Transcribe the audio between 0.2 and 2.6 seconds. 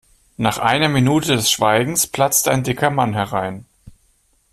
Nach einer Minute des Schweigens platzte